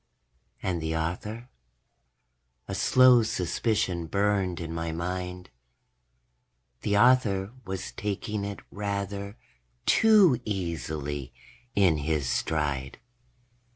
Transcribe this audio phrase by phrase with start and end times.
[0.63, 1.47] And the author?
[2.67, 5.51] A slow suspicion burned in my mind.
[6.81, 9.37] The author was taking it rather
[9.85, 11.31] too easily
[11.75, 12.97] in his stride.